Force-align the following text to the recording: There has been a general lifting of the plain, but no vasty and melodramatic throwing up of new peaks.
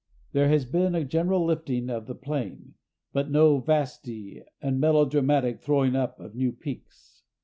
There 0.31 0.49
has 0.49 0.65
been 0.65 0.95
a 0.95 1.03
general 1.05 1.45
lifting 1.45 1.91
of 1.91 2.07
the 2.07 2.15
plain, 2.15 2.73
but 3.13 3.29
no 3.29 3.59
vasty 3.59 4.41
and 4.59 4.79
melodramatic 4.79 5.61
throwing 5.61 5.95
up 5.95 6.19
of 6.19 6.33
new 6.33 6.51
peaks. 6.53 7.21